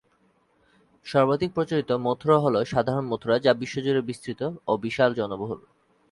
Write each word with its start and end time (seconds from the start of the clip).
সর্বাধিক 1.05 1.49
পরিচিত 1.55 1.89
মথুরা 2.05 2.37
হলো 2.39 2.59
সাধারণ 2.65 3.05
মথুরা, 3.07 3.35
যা 3.39 3.51
বিশ্বজুড়ে 3.53 4.01
বিস্তৃত 4.01 4.41
ও 4.67 4.71
বিশাল 4.77 5.09
জনবহুল। 5.13 5.59